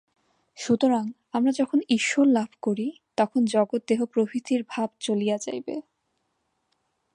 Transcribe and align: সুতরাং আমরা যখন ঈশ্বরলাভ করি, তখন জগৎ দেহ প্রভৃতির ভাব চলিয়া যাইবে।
সুতরাং 0.57 1.05
আমরা 1.33 1.51
যখন 1.51 1.79
ঈশ্বরলাভ 1.89 2.49
করি, 2.61 2.87
তখন 3.17 3.41
জগৎ 3.45 3.81
দেহ 3.87 3.99
প্রভৃতির 4.05 4.61
ভাব 4.69 4.89
চলিয়া 4.99 5.37
যাইবে। 5.37 5.75